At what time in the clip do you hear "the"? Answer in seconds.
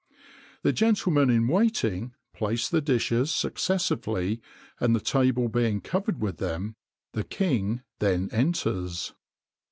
0.63-0.73, 2.67-2.81, 4.95-4.99, 7.13-7.23